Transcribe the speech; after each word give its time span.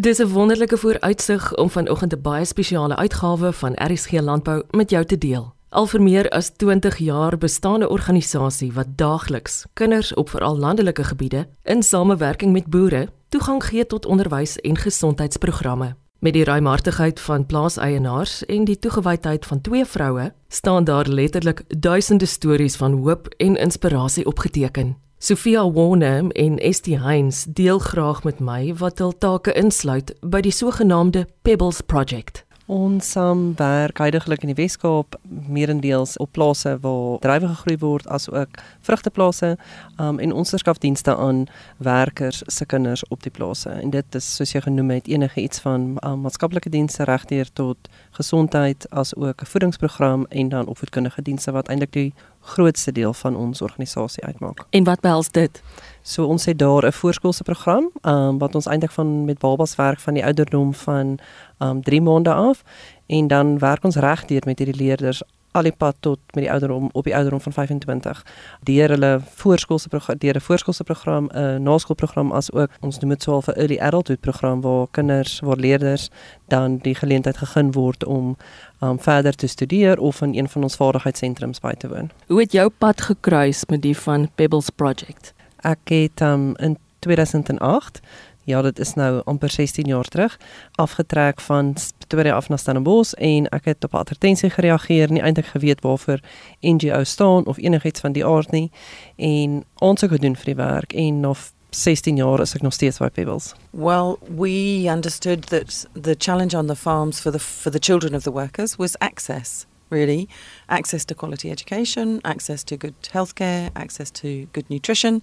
Dis 0.00 0.18
'n 0.18 0.28
wonderlike 0.28 0.76
vooruitsig 0.76 1.54
om 1.54 1.70
vanoggend 1.70 2.14
'n 2.14 2.20
baie 2.22 2.44
spesiale 2.44 2.96
uitgawe 2.96 3.52
van 3.52 3.72
RSG 3.74 4.10
Landbou 4.20 4.62
met 4.70 4.90
jou 4.90 5.04
te 5.04 5.18
deel. 5.18 5.54
Al 5.68 5.86
vir 5.86 6.02
meer 6.02 6.28
as 6.28 6.50
20 6.56 6.96
jaar 6.96 7.38
bestaande 7.38 7.88
organisasie 7.88 8.72
wat 8.72 8.86
daagliks 8.96 9.66
kinders 9.72 10.14
op 10.14 10.30
veral 10.30 10.58
landelike 10.58 11.04
gebiede 11.04 11.48
in 11.62 11.82
samewerking 11.82 12.52
met 12.52 12.66
boere 12.66 13.08
toegang 13.28 13.64
gee 13.64 13.86
tot 13.86 14.06
onderwys 14.06 14.56
en 14.56 14.76
gesondheidsprogramme. 14.76 15.96
Met 16.18 16.32
die 16.32 16.44
ruimhartigheid 16.44 17.20
van 17.20 17.46
plaaseienaars 17.46 18.44
en 18.44 18.64
die 18.64 18.78
toegewydheid 18.78 19.46
van 19.46 19.60
twee 19.60 19.84
vroue, 19.84 20.32
staan 20.48 20.84
daar 20.84 21.06
letterlik 21.06 21.80
duisende 21.80 22.26
stories 22.26 22.76
van 22.76 22.92
hoop 22.92 23.26
en 23.36 23.56
inspirasie 23.56 24.26
opgeteken. 24.26 25.07
Sofia 25.20 25.70
Warner 25.72 26.30
en 26.30 26.58
Estie 26.58 27.00
Heinz 27.00 27.44
deel 27.48 27.78
graag 27.78 28.22
met 28.24 28.38
my 28.38 28.74
wat 28.78 29.00
hul 29.02 29.10
take 29.18 29.50
insluit 29.58 30.12
by 30.22 30.38
die 30.46 30.54
sogenaamde 30.54 31.24
Pebbles 31.42 31.80
Project. 31.82 32.44
Ons 32.70 33.14
um, 33.16 33.54
werk 33.56 33.98
heidaglik 33.98 34.44
in 34.44 34.52
die 34.52 34.58
Weskaap 34.60 35.16
meerendeels 35.26 36.14
op 36.22 36.30
plase 36.36 36.76
waar 36.84 37.18
druiwe 37.24 37.48
gegroei 37.48 37.78
word 37.82 38.06
as 38.12 38.28
ook 38.30 38.60
vrugteplase 38.86 39.56
um, 39.96 40.20
en 40.22 40.34
ons 40.36 40.54
verskaf 40.54 40.78
dienste 40.78 41.16
aan 41.16 41.46
werkers 41.82 42.44
se 42.46 42.68
kinders 42.68 43.02
op 43.08 43.24
die 43.26 43.32
plase 43.34 43.72
en 43.72 43.90
dit 43.90 44.20
is 44.20 44.28
soos 44.36 44.52
jy 44.52 44.62
genoem 44.68 44.92
het 45.00 45.08
enige 45.10 45.40
iets 45.42 45.64
van 45.64 45.96
um, 46.04 46.20
maatskaplike 46.28 46.70
dienste 46.70 47.08
regdeur 47.08 47.50
tot 47.58 47.90
gesondheid 48.20 48.86
as 48.90 49.14
ook 49.14 49.40
'n 49.42 49.50
voedingsprogram 49.52 50.26
en 50.28 50.48
dan 50.48 50.66
opvoedkundige 50.66 51.22
dienste 51.22 51.50
wat 51.50 51.68
eintlik 51.68 51.92
die 51.92 52.14
grootste 52.40 52.92
deel 52.92 53.14
van 53.14 53.36
ons 53.36 53.62
organisasie 53.62 54.24
uitmaak. 54.24 54.64
En 54.70 54.84
wat 54.84 55.00
behels 55.00 55.30
dit? 55.30 55.62
So 56.02 56.24
ons 56.24 56.44
het 56.44 56.58
daar 56.58 56.86
'n 56.86 56.92
voorskoolse 56.92 57.42
program 57.42 57.90
um, 58.02 58.38
wat 58.38 58.54
ons 58.54 58.66
eintlik 58.66 58.90
van 58.90 59.24
met 59.24 59.38
babas 59.38 59.74
werk 59.76 60.00
van 60.00 60.14
die 60.14 60.24
ouderdom 60.24 60.74
van 60.74 61.18
um 61.58 61.82
3 61.82 62.02
maande 62.02 62.32
af 62.32 62.62
en 63.06 63.26
dan 63.26 63.58
werk 63.58 63.84
ons 63.84 63.96
regdeur 63.96 64.42
met 64.44 64.58
hierdie 64.58 64.84
leerders 64.84 65.22
al 65.58 65.68
die 65.68 65.74
pad 65.84 65.96
tot 66.06 66.20
met 66.34 66.44
die 66.44 66.50
ouderdom 66.52 66.88
op 66.92 67.04
die 67.04 67.14
ouderdom 67.14 67.40
van 67.40 67.52
25 67.52 68.22
deur 68.70 68.94
hulle 68.94 69.12
voorskoolse 69.42 69.88
program 69.88 70.18
deur 70.18 70.36
'n 70.36 70.46
voorskoolse 70.48 70.84
program 70.84 71.28
'n 71.32 71.38
uh, 71.38 71.56
naskoolprogram 71.56 72.32
as 72.32 72.52
ook 72.52 72.70
ons 72.80 72.98
noem 72.98 73.10
dit 73.10 73.22
so 73.22 73.42
'n 73.46 73.58
early 73.58 73.78
adulthood 73.78 74.20
program 74.20 74.60
waar 74.60 74.86
kinders 74.90 75.40
waar 75.40 75.56
leerders 75.56 76.10
dan 76.48 76.78
die 76.82 76.94
geleentheid 76.94 77.36
gegee 77.36 77.70
word 77.70 78.04
om 78.04 78.36
um, 78.80 78.98
verder 79.00 79.34
te 79.34 79.46
studeer 79.46 79.98
of 79.98 80.20
in 80.20 80.34
een 80.34 80.48
van 80.48 80.62
ons 80.62 80.76
vaardigheidssentrums 80.76 81.60
by 81.60 81.72
te 81.72 81.88
woon. 81.88 82.10
Hoe 82.26 82.40
het 82.40 82.52
jou 82.52 82.70
pad 82.78 83.00
gekruis 83.00 83.64
met 83.66 83.82
die 83.82 83.96
van 83.96 84.28
Pebbles 84.34 84.70
Project? 84.70 85.34
Ek 85.60 85.78
het 85.84 86.20
um, 86.20 86.56
in 86.56 86.78
2008 86.98 88.00
ja, 88.48 88.62
dit 88.62 88.78
is 88.78 88.94
nou 88.96 89.20
amper 89.28 89.50
16 89.50 89.84
jaar 89.86 90.08
terug, 90.08 90.38
afgetrek 90.80 91.40
van 91.40 91.74
Pretoria 91.98 92.34
af 92.34 92.48
na 92.48 92.56
Stellenbosch 92.56 93.12
en 93.12 93.48
ek 93.52 93.68
het 93.68 93.84
op 93.84 93.94
advertensie 93.94 94.50
gereageer, 94.50 95.12
nie 95.12 95.22
eintlik 95.22 95.52
geweet 95.52 95.84
waarvoor 95.84 96.22
NGO 96.64 97.04
staan 97.04 97.46
of 97.46 97.60
enigiets 97.60 98.00
van 98.00 98.16
die 98.16 98.24
aard 98.24 98.50
nie 98.50 98.70
en 99.16 99.62
ons 99.84 100.00
het 100.00 100.10
gedoen 100.10 100.36
vir 100.36 100.54
die 100.54 100.58
werk 100.58 100.96
en 100.96 101.20
nog 101.20 101.50
16 101.70 102.16
jaar 102.16 102.40
is 102.40 102.54
ek 102.56 102.62
nog 102.64 102.72
steeds 102.72 102.98
by 102.98 103.10
Pebbles. 103.12 103.52
Well, 103.70 104.16
we 104.36 104.88
understood 104.88 105.48
that 105.52 105.84
the 105.92 106.14
challenge 106.18 106.56
on 106.56 106.66
the 106.66 106.76
farms 106.76 107.20
for 107.20 107.30
the 107.32 107.38
for 107.38 107.70
the 107.70 107.78
children 107.78 108.14
of 108.14 108.22
the 108.22 108.32
workers 108.32 108.76
was 108.78 108.96
access, 109.00 109.66
really, 109.90 110.28
access 110.66 111.04
to 111.04 111.14
quality 111.14 111.50
education, 111.50 112.20
access 112.24 112.64
to 112.64 112.76
good 112.76 112.94
healthcare, 113.12 113.68
access 113.74 114.10
to 114.10 114.46
good 114.52 114.64
nutrition. 114.70 115.22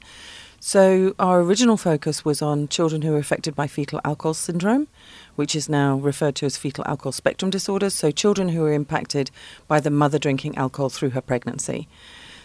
So, 0.67 1.13
our 1.19 1.41
original 1.41 1.77
focus 1.77 2.25
was 2.25 2.41
on 2.41 2.69
children 2.69 3.03
who 3.03 3.13
are 3.13 3.19
affected 3.19 3.53
by 3.53 3.67
fetal 3.67 4.01
alcohol 4.03 4.33
syndrome, 4.33 4.87
which 5.35 5.55
is 5.55 5.69
now 5.69 5.97
referred 5.97 6.33
to 6.37 6.47
as 6.47 6.57
fetal 6.57 6.83
alcohol 6.87 7.11
spectrum 7.11 7.51
disorders. 7.51 7.93
So, 7.93 8.09
children 8.09 8.49
who 8.49 8.65
are 8.65 8.73
impacted 8.73 9.29
by 9.67 9.79
the 9.79 9.91
mother 9.91 10.17
drinking 10.17 10.57
alcohol 10.57 10.89
through 10.89 11.11
her 11.11 11.21
pregnancy. 11.21 11.87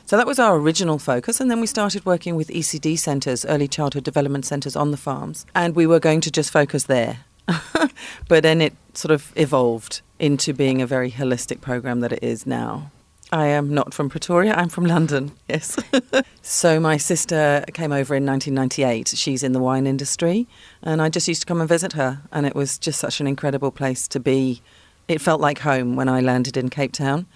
So, 0.05 0.19
that 0.19 0.27
was 0.27 0.39
our 0.39 0.59
original 0.59 0.99
focus. 0.99 1.41
And 1.41 1.51
then 1.51 1.63
we 1.63 1.67
started 1.67 2.05
working 2.05 2.37
with 2.37 2.49
ECD 2.49 2.99
centres, 2.99 3.47
early 3.47 3.67
childhood 3.67 4.05
development 4.05 4.45
centres 4.45 4.77
on 4.77 4.91
the 4.91 4.99
farms. 4.99 5.47
And 5.55 5.75
we 5.75 5.87
were 5.87 5.99
going 5.99 6.21
to 6.21 6.31
just 6.31 6.53
focus 6.53 6.85
there. 6.85 7.21
but 8.29 8.43
then 8.43 8.61
it 8.61 8.75
sort 8.93 9.13
of 9.13 9.33
evolved 9.35 10.03
into 10.19 10.53
being 10.53 10.83
a 10.83 10.87
very 10.87 11.11
holistic 11.11 11.63
program 11.63 12.01
that 12.01 12.13
it 12.13 12.23
is 12.23 12.47
now. 12.47 12.91
I 13.33 13.47
am 13.47 13.73
not 13.73 13.95
from 13.95 14.09
Pretoria. 14.09 14.55
I'm 14.55 14.69
from 14.69 14.85
London. 14.85 15.33
Yes. 15.49 15.79
so 16.43 16.81
my 16.81 16.97
sister 16.97 17.65
came 17.73 17.93
over 17.93 18.15
in 18.15 18.27
1998. 18.27 19.09
She's 19.09 19.43
in 19.43 19.53
the 19.53 19.61
wine 19.61 19.87
industry, 19.87 20.49
and 20.83 21.01
I 21.01 21.09
just 21.09 21.29
used 21.29 21.43
to 21.43 21.47
come 21.47 21.61
and 21.61 21.69
visit 21.69 21.93
her, 21.93 22.23
and 22.33 22.45
it 22.45 22.57
was 22.57 22.79
just 22.79 22.99
such 22.99 23.21
an 23.21 23.27
incredible 23.27 23.71
place 23.71 24.09
to 24.09 24.21
be. 24.21 24.63
It 25.07 25.21
felt 25.21 25.41
like 25.41 25.61
home 25.61 25.97
when 25.97 26.09
I 26.09 26.21
landed 26.21 26.57
in 26.57 26.71
Cape 26.71 26.93
Town, 26.93 27.27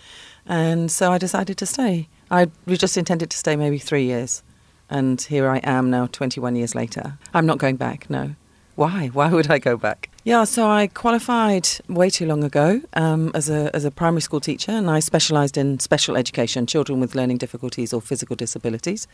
and 0.47 0.91
so 0.91 1.13
I 1.13 1.19
decided 1.19 1.59
to 1.59 1.67
stay. 1.67 2.09
I 2.31 2.49
just 2.67 2.97
intended 2.97 3.31
to 3.31 3.37
stay 3.37 3.55
maybe 3.55 3.79
three 3.79 4.05
years, 4.05 4.43
and 4.91 5.21
here 5.21 5.49
I 5.49 5.59
am 5.59 5.91
now, 5.91 6.07
21 6.07 6.57
years 6.57 6.75
later. 6.75 7.19
I'm 7.33 7.47
not 7.47 7.59
going 7.59 7.77
back. 7.77 8.11
No. 8.11 8.35
Why? 8.75 9.09
Why 9.09 9.31
would 9.31 9.51
I 9.51 9.59
go 9.59 9.77
back? 9.77 10.11
Yeah, 10.27 10.45
so 10.45 10.71
I 10.71 10.87
qualified 10.87 11.69
way 11.87 12.09
too 12.09 12.25
long 12.25 12.45
ago 12.45 12.81
um, 12.95 13.31
as 13.35 13.51
a 13.51 13.71
as 13.77 13.85
a 13.85 13.91
primary 13.91 14.23
school 14.23 14.41
teacher, 14.41 14.73
and 14.73 14.89
I 14.89 15.01
specialised 15.01 15.59
in 15.59 15.79
special 15.81 16.17
education, 16.17 16.67
children 16.67 16.99
with 16.99 17.15
learning 17.15 17.37
difficulties 17.37 17.93
or 17.93 18.01
physical 18.01 18.35
disabilities. 18.35 19.07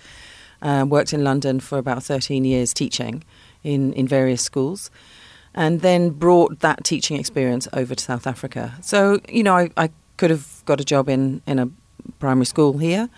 Uh, 0.63 0.87
worked 0.89 1.13
in 1.13 1.25
London 1.25 1.59
for 1.59 1.79
about 1.79 2.05
13 2.05 2.45
years 2.45 2.73
teaching 2.73 3.25
in 3.65 3.93
in 3.95 4.07
various 4.07 4.41
schools, 4.41 4.89
and 5.53 5.81
then 5.81 6.11
brought 6.11 6.61
that 6.61 6.85
teaching 6.85 7.19
experience 7.19 7.67
over 7.73 7.97
to 7.97 8.05
South 8.05 8.29
Africa. 8.29 8.75
So 8.81 9.19
you 9.29 9.43
know, 9.43 9.57
I, 9.57 9.71
I 9.77 9.91
could 10.17 10.31
have 10.31 10.63
got 10.65 10.81
a 10.81 10.85
job 10.85 11.09
in 11.09 11.43
in 11.45 11.59
a 11.59 11.69
primary 12.21 12.47
school 12.47 12.79
here, 12.79 13.09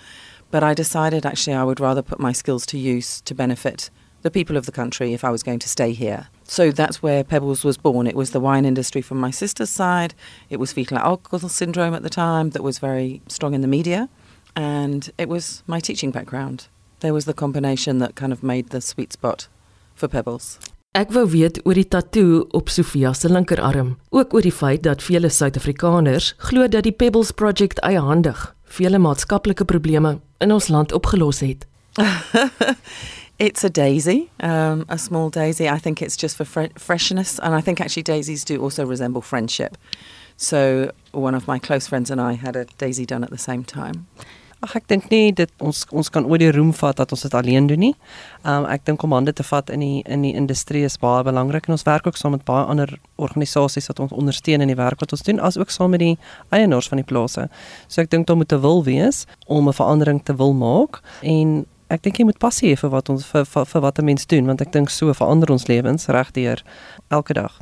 but 0.50 0.62
I 0.62 0.72
decided 0.72 1.26
actually 1.26 1.56
I 1.56 1.64
would 1.64 1.78
rather 1.78 2.00
put 2.00 2.18
my 2.18 2.32
skills 2.32 2.64
to 2.66 2.78
use 2.78 3.20
to 3.20 3.34
benefit 3.34 3.90
the 4.22 4.30
people 4.30 4.56
of 4.56 4.64
the 4.64 4.72
country 4.72 5.12
if 5.12 5.24
I 5.24 5.30
was 5.30 5.42
going 5.42 5.58
to 5.58 5.68
stay 5.68 5.92
here. 5.92 6.28
So 6.52 6.70
that's 6.70 7.02
where 7.02 7.24
Pebbles 7.24 7.64
was 7.64 7.78
born. 7.78 8.06
It 8.06 8.14
was 8.14 8.32
the 8.32 8.38
wine 8.38 8.66
industry 8.66 9.00
from 9.00 9.18
my 9.18 9.30
sister's 9.30 9.70
side. 9.70 10.12
It 10.50 10.58
was 10.60 10.70
fetal 10.70 10.98
alcohol 10.98 11.48
syndrome 11.48 11.94
at 11.94 12.02
the 12.02 12.10
time 12.10 12.50
that 12.50 12.62
was 12.62 12.78
very 12.78 13.22
strong 13.26 13.54
in 13.54 13.62
the 13.62 13.66
media. 13.66 14.10
And 14.54 15.10
it 15.16 15.30
was 15.30 15.62
my 15.66 15.80
teaching 15.80 16.10
background. 16.10 16.68
There 17.00 17.14
was 17.14 17.24
the 17.24 17.32
combination 17.32 18.00
that 18.00 18.16
kind 18.16 18.34
of 18.34 18.42
made 18.42 18.68
the 18.68 18.82
sweet 18.82 19.14
spot 19.14 19.48
for 19.94 20.08
Pebbles. 20.08 20.58
Ek 20.92 21.08
wou 21.16 21.24
weet 21.24 21.62
oor 21.64 21.72
die 21.72 21.88
tatoe 21.88 22.44
op 22.52 22.68
Sophia 22.68 23.14
se 23.16 23.32
linkerarm, 23.32 23.96
ook 24.12 24.34
oor 24.36 24.44
die 24.44 24.52
feit 24.52 24.82
dat 24.84 25.00
vele 25.00 25.32
Suid-Afrikaners 25.32 26.34
glo 26.36 26.68
dat 26.68 26.84
die 26.84 26.92
Pebbles 26.92 27.32
Project 27.32 27.80
eiehandig 27.80 28.44
vele 28.76 29.00
maatskaplike 29.00 29.64
probleme 29.64 30.18
in 30.44 30.52
ons 30.52 30.68
land 30.68 30.92
opgelos 30.92 31.40
het. 31.40 31.64
It's 33.42 33.64
a 33.64 33.70
daisy, 33.70 34.30
um, 34.38 34.86
a 34.88 34.96
small 34.96 35.28
daisy. 35.28 35.68
I 35.68 35.78
think 35.78 36.00
it's 36.00 36.16
just 36.16 36.36
for 36.36 36.44
fre- 36.44 36.78
freshness, 36.78 37.40
and 37.40 37.56
I 37.56 37.60
think 37.60 37.80
actually 37.80 38.04
daisies 38.04 38.44
do 38.44 38.62
also 38.62 38.86
resemble 38.86 39.20
friendship. 39.20 39.76
So 40.36 40.92
one 41.10 41.34
of 41.34 41.48
my 41.48 41.58
close 41.58 41.88
friends 41.88 42.08
and 42.12 42.20
I 42.20 42.34
had 42.34 42.54
a 42.54 42.66
daisy 42.78 43.04
done 43.04 43.24
at 43.24 43.30
the 43.30 43.38
same 43.38 43.64
time. 43.64 44.06
Ag 44.62 44.76
ek 44.78 44.86
dink 44.86 45.08
nie 45.10 45.32
dit 45.34 45.50
ons 45.58 45.80
ons 45.90 46.06
kan 46.14 46.22
ooit 46.30 46.38
die 46.38 46.52
roem 46.54 46.70
vat 46.78 47.00
dat 47.00 47.10
ons 47.10 47.24
dit 47.26 47.34
alleen 47.34 47.66
doen 47.66 47.82
nie. 47.82 47.96
Um 48.46 48.62
ek 48.70 48.84
dink 48.86 49.02
om 49.02 49.16
hande 49.16 49.34
te 49.34 49.42
vat 49.42 49.74
in 49.74 49.82
die 49.82 50.04
in 50.06 50.22
die 50.22 50.36
industrie 50.38 50.84
is 50.86 50.94
baie 51.02 51.24
belangrik 51.26 51.66
en 51.66 51.74
ons 51.74 51.86
werk 51.88 52.06
ook 52.06 52.20
saam 52.20 52.36
met 52.36 52.44
baie 52.46 52.62
ander 52.70 52.94
organisasies 53.18 53.90
wat 53.90 54.04
ons 54.06 54.14
ondersteun 54.14 54.62
in 54.62 54.70
die 54.70 54.78
werk 54.78 55.02
wat 55.02 55.18
ons 55.18 55.26
doen 55.26 55.42
as 55.42 55.58
ook 55.58 55.74
saam 55.74 55.90
met 55.90 56.04
die 56.04 56.14
eienaars 56.54 56.92
van 56.94 57.02
die 57.02 57.08
plase. 57.10 57.48
So 57.88 58.06
ek 58.06 58.14
dink 58.14 58.30
daar 58.30 58.38
moet 58.38 58.54
'n 58.54 58.62
wil 58.62 58.84
wees 58.86 59.26
om 59.50 59.66
'n 59.66 59.74
verandering 59.74 60.22
te 60.22 60.36
wil 60.38 60.54
maak 60.54 61.02
en 61.26 61.66
ek 61.92 62.02
dink 62.06 62.18
jy 62.18 62.24
moet 62.28 62.40
passie 62.40 62.72
hê 62.72 62.78
vir 62.78 62.92
wat 62.92 63.10
ons 63.12 63.26
vir, 63.28 63.44
vir, 63.44 63.66
vir 63.68 63.84
wat 63.84 63.98
'n 63.98 64.04
mens 64.04 64.26
doen 64.26 64.46
want 64.46 64.64
ek 64.64 64.72
dink 64.72 64.90
so 64.90 65.12
verander 65.12 65.52
ons 65.52 65.68
lewens 65.68 66.08
regdeur 66.08 66.62
elke 67.10 67.34
dag. 67.34 67.60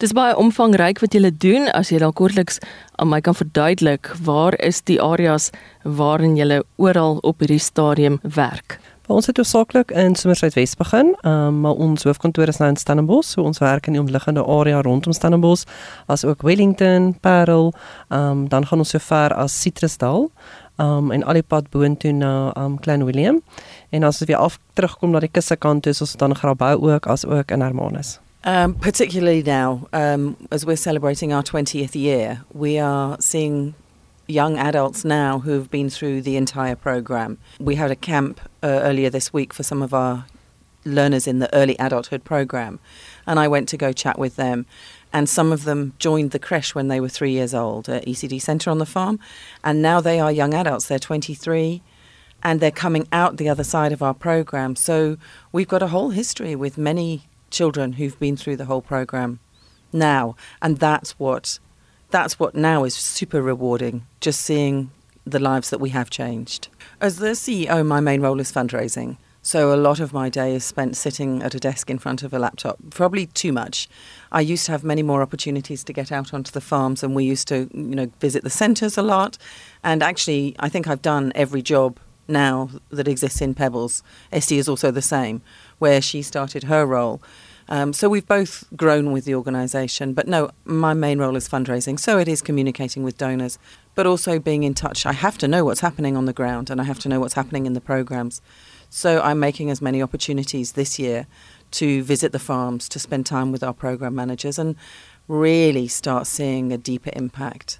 Dis 0.00 0.14
baie 0.16 0.36
omvangryk 0.36 1.00
wat 1.02 1.12
julle 1.12 1.30
doen 1.32 1.68
as 1.76 1.90
jy 1.90 1.98
dalk 2.00 2.16
kortliks 2.16 2.60
aan 2.96 3.08
my 3.08 3.20
kan 3.20 3.34
verduidelik 3.34 4.14
waar 4.24 4.56
is 4.60 4.80
die 4.82 5.00
areas 5.00 5.50
waarin 5.84 6.36
julle 6.36 6.62
oral 6.76 7.18
op 7.22 7.40
hierdie 7.40 7.60
stadium 7.60 8.20
werk. 8.22 8.78
Ons 9.10 9.26
het 9.26 9.40
hoofsaaklik 9.40 9.90
in 9.90 10.14
Somerset 10.14 10.54
Wes 10.54 10.76
begin, 10.78 11.16
um, 11.26 11.60
maar 11.64 11.74
ons 11.82 12.04
hoofkantoor 12.06 12.48
is 12.52 12.60
nou 12.62 12.68
in 12.70 12.76
Stellenbosch, 12.78 13.32
so 13.34 13.42
ons 13.42 13.58
werk 13.58 13.88
in 13.90 13.96
die 13.96 14.00
omliggende 14.00 14.44
area 14.46 14.80
rondom 14.86 15.12
Stellenbosch, 15.12 15.64
as 16.06 16.22
ook 16.24 16.44
Wellington, 16.46 17.16
Parel, 17.20 17.72
um, 18.08 18.46
dan 18.48 18.68
gaan 18.70 18.84
ons 18.84 18.94
so 18.94 19.02
ver 19.02 19.34
as 19.34 19.56
Citrusdal 19.60 20.30
um 20.80 21.12
en 21.12 21.24
al 21.24 21.38
die 21.38 21.44
pad 21.46 21.68
boontoe 21.70 22.12
na 22.16 22.32
um 22.56 22.78
Clanwilliam. 22.80 23.42
En 23.90 24.02
as 24.04 24.22
af 24.22 24.58
terugkom 24.74 25.10
na 25.10 25.20
die 25.20 25.30
kusse 25.32 25.56
kant 25.56 25.82
toe, 25.82 25.94
ons 26.00 26.16
dan 26.16 26.34
Grabouw 26.34 26.90
ook 26.90 27.06
as 27.06 27.24
ook 27.26 27.50
in 27.50 27.60
Hermanus. 27.60 28.18
Um, 28.42 28.74
particularly 28.74 29.42
now, 29.42 29.86
um, 29.92 30.36
as 30.50 30.64
we're 30.64 30.76
celebrating 30.76 31.30
our 31.32 31.42
20th 31.42 31.94
year, 31.94 32.42
we 32.54 32.78
are 32.78 33.18
seeing 33.20 33.74
young 34.26 34.56
adults 34.58 35.04
now 35.04 35.40
who've 35.40 35.70
been 35.70 35.90
through 35.90 36.22
the 36.22 36.36
entire 36.36 36.76
program. 36.76 37.36
We 37.58 37.74
had 37.74 37.90
a 37.90 37.96
camp 37.96 38.40
uh, 38.62 38.80
earlier 38.82 39.10
this 39.10 39.32
week 39.32 39.52
for 39.52 39.62
some 39.62 39.82
of 39.82 39.92
our 39.92 40.24
learners 40.84 41.26
in 41.26 41.40
the 41.40 41.54
early 41.54 41.76
adulthood 41.78 42.24
program. 42.24 42.78
And 43.26 43.38
I 43.38 43.48
went 43.48 43.68
to 43.70 43.76
go 43.76 43.92
chat 43.92 44.18
with 44.18 44.36
them. 44.36 44.64
And 45.12 45.28
some 45.28 45.52
of 45.52 45.64
them 45.64 45.94
joined 45.98 46.30
the 46.30 46.38
creche 46.38 46.74
when 46.74 46.88
they 46.88 47.00
were 47.00 47.08
three 47.08 47.32
years 47.32 47.52
old 47.52 47.88
at 47.88 48.06
ECD 48.06 48.40
Centre 48.40 48.70
on 48.70 48.78
the 48.78 48.86
farm. 48.86 49.18
And 49.64 49.82
now 49.82 50.00
they 50.00 50.20
are 50.20 50.30
young 50.30 50.54
adults. 50.54 50.86
They're 50.86 50.98
23 50.98 51.82
and 52.42 52.60
they're 52.60 52.70
coming 52.70 53.06
out 53.12 53.36
the 53.36 53.48
other 53.48 53.64
side 53.64 53.92
of 53.92 54.02
our 54.02 54.14
program. 54.14 54.76
So 54.76 55.16
we've 55.52 55.68
got 55.68 55.82
a 55.82 55.88
whole 55.88 56.10
history 56.10 56.54
with 56.54 56.78
many 56.78 57.24
children 57.50 57.94
who've 57.94 58.18
been 58.18 58.36
through 58.36 58.56
the 58.56 58.64
whole 58.66 58.82
program 58.82 59.40
now. 59.92 60.36
And 60.62 60.78
that's 60.78 61.18
what 61.18 61.58
that's 62.10 62.40
what 62.40 62.54
now 62.54 62.84
is 62.84 62.94
super 62.94 63.40
rewarding, 63.40 64.04
just 64.20 64.40
seeing 64.40 64.90
the 65.24 65.38
lives 65.38 65.70
that 65.70 65.78
we 65.78 65.90
have 65.90 66.10
changed. 66.10 66.68
As 67.00 67.16
the 67.16 67.30
CEO, 67.30 67.86
my 67.86 68.00
main 68.00 68.20
role 68.20 68.40
is 68.40 68.50
fundraising. 68.50 69.16
So 69.42 69.72
a 69.72 69.76
lot 69.76 70.00
of 70.00 70.12
my 70.12 70.28
day 70.28 70.54
is 70.54 70.64
spent 70.64 70.96
sitting 70.96 71.42
at 71.42 71.54
a 71.54 71.60
desk 71.60 71.88
in 71.88 71.98
front 71.98 72.22
of 72.22 72.34
a 72.34 72.38
laptop, 72.38 72.78
probably 72.90 73.26
too 73.26 73.52
much. 73.52 73.88
I 74.30 74.42
used 74.42 74.66
to 74.66 74.72
have 74.72 74.84
many 74.84 75.02
more 75.02 75.22
opportunities 75.22 75.82
to 75.84 75.94
get 75.94 76.12
out 76.12 76.34
onto 76.34 76.52
the 76.52 76.60
farms 76.60 77.02
and 77.02 77.14
we 77.14 77.24
used 77.24 77.48
to, 77.48 77.70
you 77.72 77.96
know, 77.96 78.10
visit 78.20 78.44
the 78.44 78.50
centres 78.50 78.98
a 78.98 79.02
lot. 79.02 79.38
And 79.82 80.02
actually, 80.02 80.54
I 80.58 80.68
think 80.68 80.86
I've 80.86 81.00
done 81.00 81.32
every 81.34 81.62
job 81.62 81.98
now 82.28 82.68
that 82.90 83.08
exists 83.08 83.40
in 83.40 83.54
Pebbles. 83.54 84.02
Estie 84.30 84.58
is 84.58 84.68
also 84.68 84.90
the 84.90 85.02
same, 85.02 85.40
where 85.78 86.02
she 86.02 86.20
started 86.20 86.64
her 86.64 86.84
role. 86.84 87.22
Um, 87.70 87.92
so 87.92 88.08
we've 88.08 88.26
both 88.26 88.64
grown 88.76 89.12
with 89.12 89.24
the 89.24 89.34
organisation. 89.36 90.12
But 90.12 90.28
no, 90.28 90.50
my 90.64 90.92
main 90.92 91.18
role 91.18 91.36
is 91.36 91.48
fundraising. 91.48 91.98
So 91.98 92.18
it 92.18 92.28
is 92.28 92.42
communicating 92.42 93.04
with 93.04 93.16
donors, 93.16 93.58
but 93.94 94.06
also 94.06 94.38
being 94.38 94.64
in 94.64 94.74
touch. 94.74 95.06
I 95.06 95.12
have 95.12 95.38
to 95.38 95.48
know 95.48 95.64
what's 95.64 95.80
happening 95.80 96.16
on 96.16 96.26
the 96.26 96.32
ground 96.32 96.68
and 96.68 96.80
I 96.80 96.84
have 96.84 96.98
to 97.00 97.08
know 97.08 97.20
what's 97.20 97.34
happening 97.34 97.66
in 97.66 97.72
the 97.72 97.80
programmes. 97.80 98.42
So 98.90 99.20
I'm 99.22 99.38
making 99.38 99.70
as 99.70 99.80
many 99.80 100.02
opportunities 100.02 100.72
this 100.72 100.98
year 100.98 101.26
to 101.72 102.02
visit 102.02 102.32
the 102.32 102.40
farms, 102.40 102.88
to 102.88 102.98
spend 102.98 103.24
time 103.24 103.52
with 103.52 103.62
our 103.62 103.72
program 103.72 104.16
managers, 104.16 104.58
and 104.58 104.74
really 105.28 105.86
start 105.86 106.26
seeing 106.26 106.72
a 106.72 106.78
deeper 106.78 107.10
impact 107.14 107.78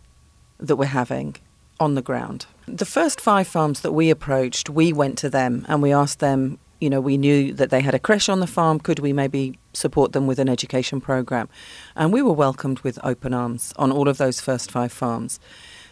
that 0.59 0.77
we're 0.77 0.87
having 0.87 1.37
on 1.81 1.97
the 1.97 2.03
ground. 2.03 2.47
The 2.67 2.85
first 2.85 3.21
five 3.21 3.49
farms 3.49 3.81
that 3.81 3.91
we 3.93 4.09
approached, 4.09 4.71
we 4.71 4.93
went 4.93 5.19
to 5.19 5.29
them 5.29 5.67
and 5.69 5.83
we 5.83 5.93
asked 5.93 6.21
them, 6.21 6.59
you 6.81 6.89
know, 6.89 7.01
we 7.01 7.17
knew 7.17 7.53
that 7.55 7.71
they 7.71 7.81
had 7.81 7.95
a 7.95 7.99
creche 7.99 8.29
on 8.29 8.39
the 8.39 8.47
farm. 8.47 8.79
Could 8.79 9.01
we 9.01 9.13
maybe 9.13 9.59
support 9.73 10.13
them 10.13 10.29
with 10.29 10.39
an 10.39 10.49
education 10.49 11.01
program? 11.01 11.49
And 11.97 12.13
we 12.13 12.23
were 12.23 12.33
welcomed 12.33 12.81
with 12.81 12.99
open 13.03 13.35
arms 13.35 13.75
on 13.77 13.91
all 13.91 14.09
of 14.09 14.19
those 14.19 14.41
first 14.41 14.71
five 14.71 14.93
farms. 14.93 15.41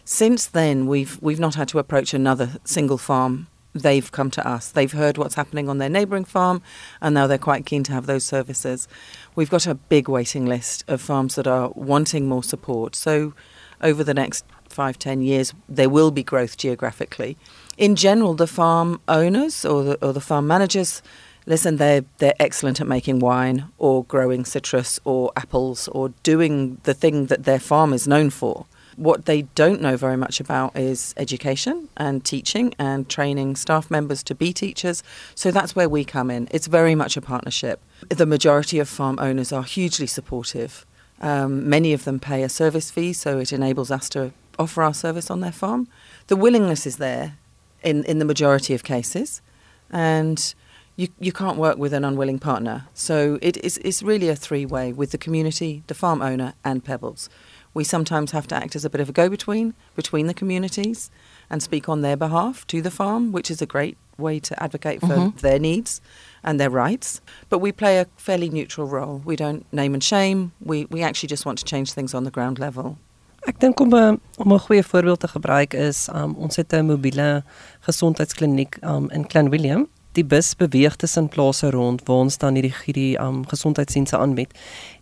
Since 0.05 0.47
then, 0.47 0.87
we've 0.87 1.21
we've 1.21 1.39
not 1.39 1.55
had 1.55 1.67
to 1.69 1.79
approach 1.79 2.13
another 2.13 2.57
single 2.63 2.97
farm 2.97 3.47
they've 3.73 4.11
come 4.11 4.31
to 4.31 4.47
us. 4.47 4.69
They've 4.69 4.91
heard 4.91 5.17
what's 5.17 5.35
happening 5.35 5.69
on 5.69 5.77
their 5.77 5.89
neighbouring 5.89 6.25
farm, 6.25 6.61
and 7.01 7.13
now 7.13 7.27
they're 7.27 7.37
quite 7.37 7.65
keen 7.65 7.83
to 7.83 7.91
have 7.91 8.05
those 8.05 8.25
services. 8.25 8.87
We've 9.35 9.49
got 9.49 9.67
a 9.67 9.75
big 9.75 10.09
waiting 10.09 10.45
list 10.45 10.83
of 10.87 11.01
farms 11.01 11.35
that 11.35 11.47
are 11.47 11.69
wanting 11.75 12.27
more 12.27 12.43
support. 12.43 12.95
So, 12.95 13.33
over 13.81 14.03
the 14.03 14.13
next 14.13 14.45
five, 14.67 14.99
ten 14.99 15.21
years, 15.21 15.53
there 15.67 15.89
will 15.89 16.11
be 16.11 16.23
growth 16.23 16.57
geographically. 16.57 17.37
In 17.77 17.95
general, 17.95 18.33
the 18.33 18.47
farm 18.47 18.99
owners 19.07 19.65
or 19.65 19.83
the, 19.83 20.05
or 20.05 20.13
the 20.13 20.21
farm 20.21 20.47
managers, 20.47 21.01
listen, 21.45 21.77
they're 21.77 22.03
they're 22.17 22.35
excellent 22.39 22.81
at 22.81 22.87
making 22.87 23.19
wine 23.19 23.65
or 23.77 24.03
growing 24.05 24.45
citrus 24.45 24.99
or 25.05 25.31
apples 25.35 25.87
or 25.89 26.09
doing 26.23 26.79
the 26.83 26.93
thing 26.93 27.27
that 27.27 27.43
their 27.45 27.59
farm 27.59 27.93
is 27.93 28.07
known 28.07 28.29
for. 28.29 28.65
What 28.99 29.27
they 29.27 29.43
don't 29.55 29.79
know 29.79 29.95
very 29.95 30.17
much 30.17 30.41
about 30.41 30.75
is 30.75 31.13
education 31.15 31.87
and 31.95 32.25
teaching 32.25 32.73
and 32.77 33.07
training 33.07 33.55
staff 33.55 33.89
members 33.89 34.23
to 34.23 34.35
be 34.35 34.51
teachers. 34.51 35.03
So 35.35 35.51
that's 35.51 35.73
where 35.73 35.87
we 35.87 36.03
come 36.03 36.29
in. 36.29 36.49
It's 36.51 36.67
very 36.67 36.95
much 36.95 37.15
a 37.15 37.21
partnership. 37.21 37.79
The 38.09 38.25
majority 38.25 38.77
of 38.77 38.89
farm 38.89 39.17
owners 39.17 39.53
are 39.53 39.63
hugely 39.63 40.05
supportive. 40.05 40.85
Um, 41.21 41.69
many 41.69 41.93
of 41.93 42.03
them 42.03 42.19
pay 42.19 42.43
a 42.43 42.49
service 42.49 42.91
fee, 42.91 43.13
so 43.13 43.39
it 43.39 43.53
enables 43.53 43.89
us 43.89 44.09
to 44.09 44.33
offer 44.57 44.83
our 44.83 44.93
service 44.93 45.31
on 45.31 45.39
their 45.39 45.53
farm. 45.53 45.87
The 46.27 46.35
willingness 46.35 46.85
is 46.85 46.97
there 46.97 47.37
in, 47.81 48.03
in 48.03 48.19
the 48.19 48.25
majority 48.25 48.73
of 48.73 48.83
cases, 48.83 49.41
and 49.89 50.53
you, 50.97 51.07
you 51.21 51.31
can't 51.31 51.57
work 51.57 51.77
with 51.77 51.93
an 51.93 52.03
unwilling 52.03 52.39
partner. 52.39 52.87
So 52.93 53.39
it 53.41 53.55
is 53.63 53.77
it's 53.77 54.03
really 54.03 54.27
a 54.27 54.35
three 54.35 54.65
way 54.65 54.91
with 54.91 55.11
the 55.11 55.17
community, 55.17 55.83
the 55.87 55.93
farm 55.93 56.21
owner, 56.21 56.53
and 56.65 56.83
Pebbles. 56.83 57.29
We 57.73 57.83
sometimes 57.83 58.31
have 58.31 58.47
to 58.47 58.55
act 58.55 58.75
as 58.75 58.85
a 58.85 58.89
bit 58.89 59.01
of 59.01 59.09
a 59.09 59.11
go 59.11 59.29
between 59.29 59.73
between 59.95 60.27
the 60.27 60.33
communities 60.33 61.11
and 61.49 61.61
speak 61.61 61.89
on 61.89 62.01
their 62.01 62.17
behalf 62.17 62.65
to 62.67 62.81
the 62.81 62.91
farm, 62.91 63.31
which 63.31 63.51
is 63.51 63.61
a 63.61 63.65
great 63.65 63.97
way 64.17 64.39
to 64.39 64.61
advocate 64.61 64.99
for 64.99 65.07
mm-hmm. 65.07 65.37
their 65.37 65.59
needs 65.59 66.01
and 66.43 66.59
their 66.59 66.69
rights. 66.69 67.21
But 67.49 67.59
we 67.59 67.71
play 67.71 67.99
a 67.99 68.05
fairly 68.17 68.49
neutral 68.49 68.87
role. 68.87 69.21
We 69.25 69.35
don't 69.35 69.65
name 69.71 69.93
and 69.93 70.03
shame. 70.03 70.51
We, 70.59 70.85
we 70.85 71.01
actually 71.01 71.27
just 71.27 71.45
want 71.45 71.59
to 71.59 71.65
change 71.65 71.93
things 71.93 72.13
on 72.13 72.23
the 72.23 72.31
ground 72.31 72.59
level. 72.59 72.97
Ek 73.47 73.59
dink 73.59 73.79
om 73.79 73.93
'n 73.95 74.19
om 74.37 74.51
'n 74.53 74.59
goeie 74.59 74.83
voorbeeld 74.83 75.19
te 75.19 75.27
gebruik 75.27 75.73
is 75.73 76.09
um, 76.13 76.35
ons 76.35 76.55
het 76.55 76.73
'n 76.73 76.85
mobiele 76.85 77.43
gesondheidskliniek 77.79 78.77
um, 78.83 79.09
in 79.09 79.27
Clanwilliam 79.27 79.87
die 80.17 80.25
bus 80.25 80.55
beweeg 80.55 80.95
tussen 80.95 81.27
plase 81.29 81.69
rond 81.69 82.01
waar 82.07 82.23
ons 82.25 82.37
dan 82.37 82.57
hierdie 82.57 82.73
hierdie 82.85 83.19
um, 83.21 83.43
gesondheidsdienste 83.47 84.17
aanbied. 84.17 84.53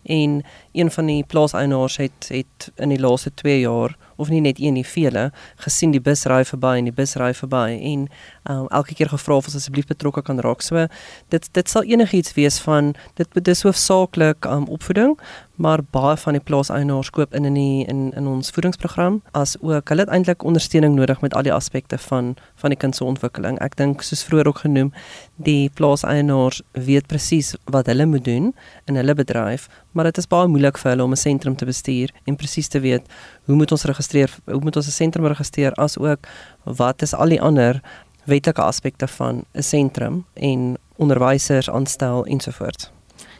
En 0.02 0.42
een 0.72 0.90
van 0.90 1.06
die 1.06 1.24
plaaseienaars 1.24 1.96
het 1.96 2.28
het 2.28 2.70
in 2.76 2.88
die 2.88 3.00
laaste 3.00 3.34
2 3.34 3.60
jaar 3.60 3.96
of 4.18 4.28
nie 4.28 4.40
net 4.44 4.58
een 4.60 4.74
nie 4.74 4.86
vele 4.86 5.28
gesien 5.64 5.94
die 5.94 6.02
bus 6.02 6.26
ry 6.30 6.42
verby 6.44 6.74
en 6.80 6.90
die 6.90 6.94
bus 6.94 7.14
ry 7.20 7.30
verby 7.36 7.78
en 7.78 8.06
um, 8.50 8.66
elke 8.74 8.94
keer 8.98 9.10
gevra 9.12 9.38
of 9.38 9.48
ons 9.48 9.58
asseblief 9.58 9.86
betrokke 9.86 10.22
kan 10.26 10.42
raak. 10.44 10.62
So 10.66 10.86
dit 11.34 11.48
dit 11.54 11.70
sal 11.70 11.86
enigiets 11.86 12.34
wees 12.36 12.58
van 12.64 12.94
dit 13.20 13.44
dis 13.44 13.62
hoofsaaklik 13.62 14.48
um, 14.50 14.66
opvoeding, 14.68 15.16
maar 15.58 15.82
baie 15.94 16.16
van 16.16 16.36
die 16.38 16.42
plaaseienaars 16.42 17.10
koop 17.14 17.34
in 17.34 17.46
in 17.48 17.54
die, 17.58 17.86
in 17.86 18.12
in 18.18 18.26
ons 18.26 18.50
voedingsprogram 18.54 19.20
as 19.38 19.56
ook 19.60 19.88
hulle 19.88 20.06
het 20.06 20.12
eintlik 20.14 20.44
ondersteuning 20.46 20.94
nodig 20.98 21.22
met 21.24 21.34
al 21.34 21.46
die 21.46 21.54
aspekte 21.54 21.98
van 21.98 22.34
van 22.62 22.74
die 22.74 22.78
kind 22.78 22.96
se 22.96 23.04
ontwikkeling. 23.04 23.58
Ek 23.62 23.76
dink 23.78 24.02
soos 24.02 24.24
vroeër 24.26 24.50
ook 24.50 24.64
genoem, 24.66 24.92
die 25.36 25.70
plaaseienaars 25.74 26.62
weet 26.72 27.06
presies 27.06 27.54
wat 27.64 27.86
hulle 27.86 28.06
moet 28.06 28.24
doen 28.24 28.52
in 28.86 28.98
hulle 28.98 29.14
bedryf, 29.14 29.68
maar 29.98 30.06
dit 30.06 30.20
is 30.22 30.28
baie 30.30 30.46
moeilik 30.46 30.76
vir 30.78 30.92
hulle 30.92 31.02
om 31.02 31.10
'n 31.12 31.18
sentrum 31.18 31.56
te 31.58 31.66
bestuur 31.66 32.10
en 32.24 32.36
presies 32.36 32.68
te 32.68 32.80
weet 32.80 33.02
hoe 33.46 33.56
moet 33.56 33.72
ons 33.72 33.84
registreer, 33.84 34.30
hoe 34.44 34.60
moet 34.60 34.76
ons 34.76 34.86
'n 34.86 34.90
sentrum 34.90 35.26
registreer 35.26 35.72
as 35.74 35.98
ook 35.98 36.26
wat 36.64 37.02
is 37.02 37.14
al 37.14 37.28
die 37.28 37.40
ander 37.42 37.82
wetlike 38.24 38.62
aspekte 38.62 39.08
van 39.08 39.44
'n 39.54 39.62
sentrum 39.62 40.24
en 40.34 40.76
onderwysers 40.96 41.70
aanstel 41.70 42.24
ensovoorts. 42.24 42.90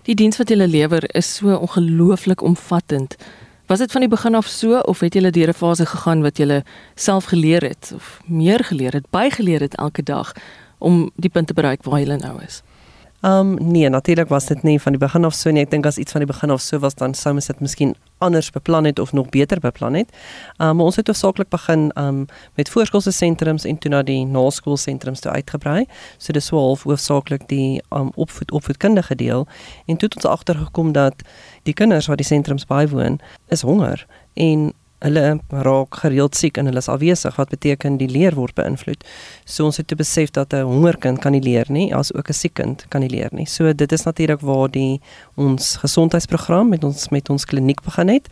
Die 0.03 0.15
diens 0.15 0.37
wat 0.37 0.49
julle 0.49 0.67
lewer 0.67 1.15
is 1.15 1.35
so 1.35 1.55
ongelooflik 1.55 2.43
omvattend. 2.43 3.17
Was 3.67 3.79
dit 3.79 3.93
van 3.93 4.01
die 4.01 4.11
begin 4.11 4.35
af 4.35 4.47
so 4.47 4.79
of 4.79 5.01
het 5.01 5.15
julle 5.15 5.31
deur 5.31 5.49
'n 5.49 5.55
fase 5.55 5.87
gegaan 5.87 6.23
wat 6.23 6.37
julle 6.37 6.65
self 6.95 7.25
geleer 7.25 7.63
het 7.63 7.93
of 7.95 8.21
meer 8.27 8.65
geleer 8.65 8.93
het, 8.93 9.11
bygeleer 9.11 9.61
het 9.61 9.75
elke 9.75 10.03
dag 10.03 10.33
om 10.79 11.11
die 11.15 11.31
punt 11.31 11.47
te 11.47 11.55
bereik 11.55 11.85
waar 11.85 12.01
julle 12.01 12.17
nou 12.17 12.43
is? 12.43 12.63
Ehm 13.21 13.59
um, 13.61 13.71
nee, 13.71 13.89
natuurlik 13.89 14.29
was 14.29 14.47
dit 14.47 14.63
nie 14.63 14.81
van 14.81 14.93
die 14.93 15.01
begin 15.01 15.25
af 15.25 15.35
so 15.35 15.51
nie. 15.51 15.65
Ek 15.65 15.71
dink 15.71 15.87
as 15.87 15.97
iets 15.99 16.15
van 16.15 16.23
die 16.23 16.29
begin 16.31 16.51
af 16.55 16.61
so 16.63 16.79
was 16.79 16.95
dan 16.95 17.15
sou 17.19 17.33
mens 17.35 17.47
dit 17.51 17.61
miskien 17.61 17.97
anders 18.23 18.51
beplan 18.55 18.85
het 18.87 18.99
of 18.99 19.13
nog 19.13 19.29
beter 19.29 19.59
beplan 19.61 19.95
het. 19.95 20.13
Ehm 20.57 20.69
um, 20.69 20.77
maar 20.77 20.87
ons 20.87 20.97
het 20.97 21.07
hoofsaaklik 21.07 21.49
begin 21.49 21.91
ehm 21.91 22.07
um, 22.07 22.27
met 22.55 22.71
voorskoolse 22.71 23.11
sentrums 23.11 23.65
en 23.65 23.79
toe 23.79 23.91
na 23.91 24.03
die 24.03 24.25
naskoolsentrums 24.27 25.21
toe 25.21 25.33
uitgebrei. 25.33 25.85
So 26.19 26.33
dis 26.33 26.47
so 26.47 26.57
half 26.57 26.83
hoofsaaklik 26.83 27.49
die 27.49 27.83
ehm 27.89 28.01
um, 28.01 28.11
opvoed 28.15 28.51
opvoedkundige 28.53 29.15
deel 29.15 29.47
en 29.87 29.97
toe 29.97 30.09
het 30.09 30.17
ons 30.17 30.25
agtergekom 30.25 30.93
dat 30.93 31.15
die 31.63 31.75
kinders 31.75 32.07
wat 32.07 32.17
die 32.17 32.27
sentrums 32.27 32.67
bywoon 32.67 33.19
is 33.49 33.61
honger 33.61 34.07
en 34.35 34.73
hulle 34.99 35.39
raak 35.49 36.01
gereeld 36.03 36.35
siek 36.35 36.59
en 36.59 36.67
hulle 36.67 36.83
is 36.83 36.89
afwesig 36.91 37.37
wat 37.39 37.53
beteken 37.55 37.99
die 38.01 38.09
leer 38.11 38.35
word 38.35 38.55
beïnvloed. 38.59 39.05
So 39.45 39.69
ons 39.69 39.79
het 39.79 39.89
te 39.89 39.97
besef 39.97 40.31
dat 40.31 40.53
'n 40.53 40.67
hongerkind 40.67 41.21
kan 41.21 41.33
nie 41.33 41.43
leer 41.43 41.67
nie, 41.69 41.95
as 41.95 42.13
ook 42.15 42.29
'n 42.29 42.33
siek 42.33 42.55
kind 42.55 42.87
kan 42.89 43.01
nie 43.01 43.11
leer 43.11 43.29
nie. 43.33 43.47
So 43.47 43.73
dit 43.73 43.93
is 43.93 44.05
natuurlik 44.05 44.41
waar 44.41 44.71
die 44.71 45.01
ons 45.37 45.77
gesondheidsprogram 45.77 46.69
met 46.69 46.85
ons 46.85 47.09
met 47.09 47.31
ons 47.31 47.45
kliniek 47.45 47.83
begin 47.83 48.09
het. 48.09 48.29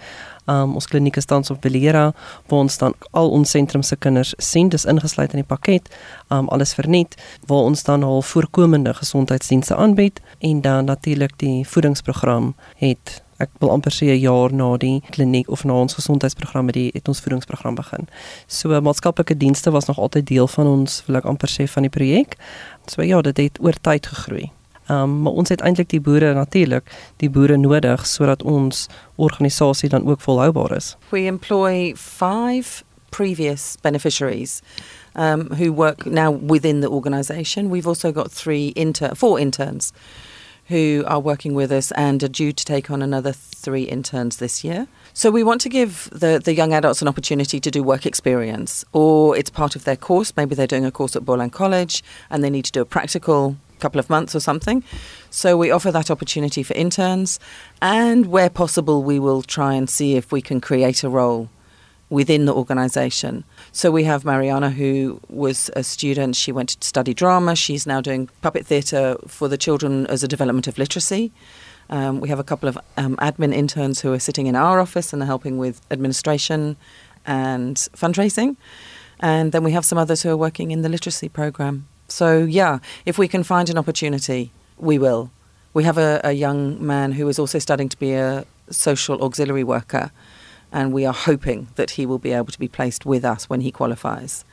Um, 0.48 0.74
ons 0.74 0.86
kliniek 0.86 1.16
is 1.16 1.24
tans 1.24 1.50
op 1.50 1.60
Belera 1.60 2.14
waar 2.46 2.58
ons 2.58 2.78
dan 2.78 2.94
al 3.10 3.30
ons 3.30 3.50
sentrum 3.50 3.82
se 3.82 3.96
kinders 3.96 4.34
sien 4.38 4.68
dis 4.68 4.84
ingesluit 4.84 5.32
in 5.32 5.42
die 5.42 5.46
pakket 5.46 5.88
um, 6.30 6.48
alles 6.48 6.74
verniet 6.74 7.16
waar 7.46 7.66
ons 7.66 7.82
dan 7.82 8.02
al 8.02 8.22
voorkomende 8.22 8.94
gesondheidsdienste 8.94 9.74
aanbied 9.74 10.20
en 10.38 10.60
dan 10.60 10.84
natuurlik 10.84 11.38
die 11.38 11.66
voedingsprogram 11.66 12.54
het 12.76 13.25
ek 13.38 13.50
wil 13.60 13.70
amper 13.70 13.92
sê 13.92 14.06
'n 14.06 14.20
jaar 14.20 14.52
na 14.52 14.76
die 14.76 15.02
kliniek 15.10 15.48
of 15.48 15.64
na 15.64 15.72
ons 15.72 15.94
gesondheidsprogramme 15.94 16.72
die 16.72 16.90
het 16.94 17.08
ons 17.08 17.20
voedingsprogram 17.20 17.74
begin. 17.74 18.08
So 18.46 18.80
maatskaplike 18.80 19.36
dienste 19.36 19.70
was 19.70 19.86
nog 19.86 19.98
altyd 19.98 20.26
deel 20.26 20.48
van 20.48 20.66
ons 20.66 21.02
wil 21.06 21.16
ek 21.16 21.24
amper 21.24 21.48
sê 21.48 21.68
van 21.68 21.82
die 21.82 21.90
projek. 21.90 22.36
So 22.86 23.02
ja, 23.02 23.20
dit 23.22 23.36
het 23.36 23.58
oor 23.60 23.74
tyd 23.80 24.06
gegroei. 24.06 24.50
Ehm 24.88 25.02
um, 25.02 25.22
maar 25.22 25.32
ons 25.32 25.48
het 25.48 25.60
eintlik 25.60 25.88
die 25.88 26.00
boere 26.00 26.34
natuurlik 26.34 26.90
die 27.16 27.30
boere 27.30 27.56
nodig 27.56 28.06
sodat 28.06 28.42
ons 28.42 28.86
organisasie 29.16 29.88
dan 29.88 30.06
ook 30.06 30.20
volhoubaar 30.20 30.76
is. 30.76 30.96
We 31.10 31.26
employ 31.26 31.94
5 31.96 32.84
previous 33.10 33.76
beneficiaries 33.80 34.60
um 35.14 35.48
who 35.50 35.72
work 35.72 36.04
now 36.04 36.50
within 36.50 36.80
the 36.80 36.90
organization. 36.90 37.70
We've 37.70 37.88
also 37.88 38.12
got 38.12 38.34
3 38.34 38.72
inter 38.74 39.16
4 39.16 39.38
interns 39.38 39.92
who 40.68 41.04
are 41.06 41.20
working 41.20 41.54
with 41.54 41.70
us 41.70 41.92
and 41.92 42.22
are 42.22 42.28
due 42.28 42.52
to 42.52 42.64
take 42.64 42.90
on 42.90 43.02
another 43.02 43.32
three 43.32 43.84
interns 43.84 44.38
this 44.38 44.64
year. 44.64 44.86
So 45.12 45.30
we 45.30 45.42
want 45.42 45.60
to 45.62 45.68
give 45.68 46.10
the, 46.12 46.40
the 46.42 46.54
young 46.54 46.72
adults 46.72 47.00
an 47.00 47.08
opportunity 47.08 47.60
to 47.60 47.70
do 47.70 47.82
work 47.82 48.04
experience, 48.04 48.84
or 48.92 49.36
it's 49.36 49.50
part 49.50 49.76
of 49.76 49.84
their 49.84 49.96
course. 49.96 50.32
Maybe 50.36 50.54
they're 50.54 50.66
doing 50.66 50.84
a 50.84 50.90
course 50.90 51.16
at 51.16 51.24
Boland 51.24 51.52
College 51.52 52.02
and 52.30 52.42
they 52.42 52.50
need 52.50 52.64
to 52.66 52.72
do 52.72 52.80
a 52.80 52.84
practical 52.84 53.56
couple 53.78 53.98
of 53.98 54.08
months 54.08 54.34
or 54.34 54.40
something. 54.40 54.82
So 55.30 55.56
we 55.56 55.70
offer 55.70 55.92
that 55.92 56.10
opportunity 56.10 56.62
for 56.62 56.74
interns, 56.74 57.38
and 57.82 58.26
where 58.26 58.48
possible, 58.48 59.02
we 59.02 59.18
will 59.18 59.42
try 59.42 59.74
and 59.74 59.88
see 59.88 60.16
if 60.16 60.32
we 60.32 60.40
can 60.40 60.60
create 60.60 61.04
a 61.04 61.10
role 61.10 61.50
within 62.08 62.44
the 62.44 62.54
organisation. 62.54 63.44
So 63.72 63.90
we 63.90 64.04
have 64.04 64.24
Mariana, 64.24 64.70
who 64.70 65.20
was 65.28 65.70
a 65.74 65.82
student. 65.82 66.36
She 66.36 66.52
went 66.52 66.70
to 66.70 66.86
study 66.86 67.14
drama. 67.14 67.56
She's 67.56 67.86
now 67.86 68.00
doing 68.00 68.28
puppet 68.42 68.66
theatre 68.66 69.16
for 69.26 69.48
the 69.48 69.58
children 69.58 70.06
as 70.06 70.22
a 70.22 70.28
development 70.28 70.68
of 70.68 70.78
literacy. 70.78 71.32
Um, 71.90 72.20
we 72.20 72.28
have 72.28 72.38
a 72.38 72.44
couple 72.44 72.68
of 72.68 72.78
um, 72.96 73.16
admin 73.16 73.54
interns 73.54 74.00
who 74.00 74.12
are 74.12 74.18
sitting 74.18 74.46
in 74.46 74.56
our 74.56 74.80
office 74.80 75.12
and 75.12 75.22
are 75.22 75.26
helping 75.26 75.58
with 75.58 75.80
administration 75.90 76.76
and 77.24 77.76
fundraising. 77.76 78.56
And 79.20 79.52
then 79.52 79.64
we 79.64 79.72
have 79.72 79.84
some 79.84 79.98
others 79.98 80.22
who 80.22 80.30
are 80.30 80.36
working 80.36 80.70
in 80.70 80.82
the 80.82 80.88
literacy 80.88 81.28
program. 81.28 81.86
So, 82.08 82.44
yeah, 82.44 82.78
if 83.04 83.18
we 83.18 83.28
can 83.28 83.42
find 83.42 83.68
an 83.70 83.78
opportunity, 83.78 84.52
we 84.78 84.98
will. 84.98 85.30
We 85.74 85.84
have 85.84 85.98
a, 85.98 86.20
a 86.22 86.32
young 86.32 86.84
man 86.84 87.12
who 87.12 87.28
is 87.28 87.38
also 87.38 87.58
studying 87.58 87.88
to 87.88 87.98
be 87.98 88.12
a 88.12 88.44
social 88.70 89.22
auxiliary 89.22 89.64
worker 89.64 90.10
and 90.72 90.92
we 90.92 91.04
are 91.06 91.14
hoping 91.14 91.68
that 91.76 91.92
he 91.92 92.06
will 92.06 92.18
be 92.18 92.32
able 92.32 92.52
to 92.52 92.58
be 92.58 92.68
placed 92.68 93.06
with 93.06 93.24
us 93.24 93.48
when 93.48 93.60
he 93.60 93.70
qualifies. 93.70 94.44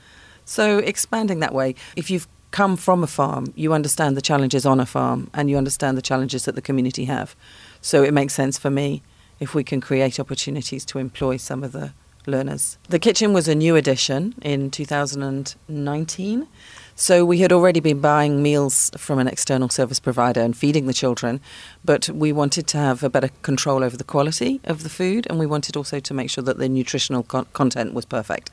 So, 0.46 0.80
expanding 0.80 1.40
that 1.40 1.54
way, 1.54 1.76
if 1.96 2.10
you've 2.12 2.28
come 2.52 2.76
from 2.78 3.04
a 3.04 3.08
farm, 3.08 3.54
you 3.56 3.74
understand 3.74 4.16
the 4.16 4.22
challenges 4.22 4.66
on 4.66 4.80
a 4.80 4.86
farm 4.86 5.30
and 5.34 5.50
you 5.50 5.58
understand 5.58 5.98
the 5.98 6.02
challenges 6.02 6.46
that 6.46 6.56
the 6.56 6.62
community 6.62 7.06
have. 7.06 7.36
So, 7.82 8.04
it 8.04 8.14
makes 8.14 8.34
sense 8.34 8.58
for 8.58 8.70
me 8.70 9.02
if 9.40 9.56
we 9.56 9.64
can 9.64 9.82
create 9.82 10.20
opportunities 10.20 10.86
to 10.86 11.00
employ 11.00 11.38
some 11.38 11.64
of 11.64 11.72
the 11.72 11.94
learners. 12.26 12.78
The 12.90 13.00
kitchen 13.00 13.34
was 13.34 13.48
a 13.48 13.56
new 13.56 13.76
addition 13.76 14.36
in 14.42 14.72
2019. 14.72 16.48
So 16.96 17.26
we 17.26 17.40
had 17.40 17.52
already 17.52 17.80
been 17.80 18.00
buying 18.00 18.44
meals 18.44 18.92
from 18.98 19.18
an 19.18 19.28
external 19.28 19.68
service 19.70 20.00
provider 20.00 20.42
and 20.42 20.56
feeding 20.56 20.86
the 20.86 20.94
children, 20.94 21.42
but 21.84 22.08
we 22.10 22.32
wanted 22.32 22.68
to 22.68 22.78
have 22.78 23.02
a 23.02 23.10
better 23.10 23.30
control 23.42 23.84
over 23.84 23.98
the 23.98 24.04
quality 24.04 24.62
of 24.64 24.84
the 24.84 24.90
food 24.90 25.26
and 25.28 25.40
we 25.40 25.48
wanted 25.48 25.76
also 25.76 26.00
to 26.00 26.14
make 26.14 26.30
sure 26.30 26.44
that 26.44 26.60
the 26.60 26.70
nutritional 26.70 27.24
co- 27.24 27.46
content 27.46 27.96
was 27.96 28.06
perfect. 28.06 28.52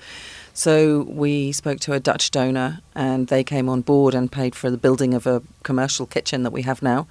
So 0.54 1.02
we 1.02 1.52
spoke 1.52 1.80
to 1.80 1.92
a 1.92 2.00
Dutch 2.00 2.30
donor 2.30 2.80
and 2.94 3.28
they 3.28 3.44
came 3.44 3.68
on 3.68 3.82
board 3.82 4.14
and 4.14 4.32
paid 4.32 4.54
for 4.54 4.70
the 4.70 4.78
building 4.78 5.12
of 5.12 5.26
a 5.26 5.42
commercial 5.62 6.06
kitchen 6.06 6.42
that 6.42 6.50
we 6.50 6.62
have 6.62 6.82
now. 6.82 7.06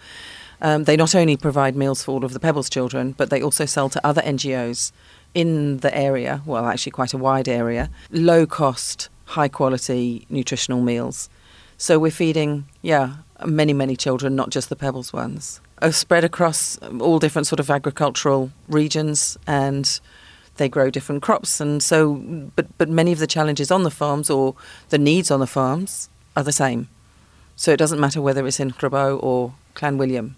Um, 0.61 0.85
they 0.85 0.97
not 0.97 1.13
only 1.13 1.37
provide 1.37 1.75
meals 1.75 2.03
for 2.03 2.11
all 2.11 2.25
of 2.25 2.33
the 2.33 2.39
Pebbles 2.39 2.69
children, 2.69 3.13
but 3.13 3.29
they 3.29 3.41
also 3.41 3.65
sell 3.65 3.87
to 3.89 4.05
other 4.05 4.21
NGOs 4.23 4.91
in 5.35 5.77
the 5.77 5.95
area, 5.95 6.41
well, 6.45 6.65
actually 6.65 6.91
quite 6.91 7.13
a 7.13 7.17
wide 7.17 7.47
area, 7.47 7.89
low 8.09 8.47
cost 8.47 9.09
high 9.29 9.47
quality 9.47 10.25
nutritional 10.29 10.81
meals. 10.81 11.29
So 11.77 11.99
we're 11.99 12.11
feeding, 12.11 12.65
yeah, 12.81 13.17
many, 13.45 13.73
many 13.73 13.95
children, 13.95 14.35
not 14.35 14.49
just 14.49 14.69
the 14.69 14.75
Pebbles 14.75 15.13
ones. 15.13 15.61
Are 15.81 15.91
spread 15.91 16.23
across 16.23 16.77
all 16.99 17.19
different 17.19 17.47
sort 17.47 17.59
of 17.59 17.69
agricultural 17.69 18.51
regions 18.67 19.37
and 19.47 19.99
they 20.57 20.67
grow 20.67 20.89
different 20.89 21.21
crops 21.21 21.61
and 21.61 21.81
so 21.81 22.15
but 22.55 22.67
but 22.77 22.89
many 22.89 23.13
of 23.13 23.19
the 23.19 23.27
challenges 23.27 23.71
on 23.71 23.83
the 23.83 23.91
farms 23.91 24.29
or 24.29 24.55
the 24.89 24.97
needs 24.97 25.31
on 25.31 25.39
the 25.39 25.47
farms 25.47 26.09
are 26.35 26.43
the 26.43 26.51
same. 26.51 26.89
So 27.55 27.71
it 27.71 27.77
doesn't 27.77 27.99
matter 27.99 28.21
whether 28.21 28.45
it's 28.45 28.59
in 28.59 28.71
Grabouw 28.71 29.23
or 29.23 29.53
Clanwilliam 29.75 30.35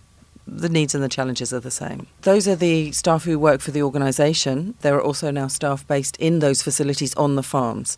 the 0.47 0.69
needs 0.69 0.93
and 0.93 1.03
the 1.03 1.09
challenges 1.09 1.53
are 1.53 1.59
the 1.59 1.71
same. 1.71 2.07
Those 2.21 2.47
are 2.47 2.55
the 2.55 2.91
staff 2.91 3.23
who 3.23 3.39
work 3.39 3.61
for 3.61 3.71
the 3.71 3.83
organisation. 3.83 4.75
There 4.81 4.95
are 4.95 5.01
also 5.01 5.31
now 5.31 5.47
staff 5.47 5.87
based 5.87 6.17
in 6.17 6.39
those 6.39 6.61
facilities 6.61 7.13
on 7.15 7.35
the 7.35 7.43
farms. 7.43 7.97